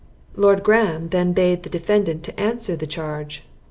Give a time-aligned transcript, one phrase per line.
[0.35, 3.43] Lord Graham then bade the defendant answer to the charge.